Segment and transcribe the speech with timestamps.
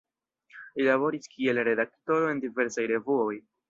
[0.79, 3.35] Li laboris kiel redaktoro en diversaj revuoj.